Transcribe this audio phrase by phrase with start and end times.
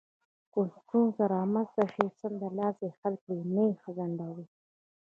[0.53, 4.45] که ستونزه رامنځته شي، سمدلاسه یې حل کړئ، مه یې ځنډوئ.